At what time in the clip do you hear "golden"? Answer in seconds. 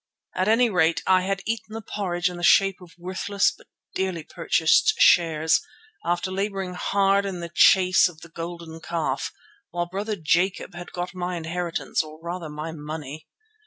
8.29-8.79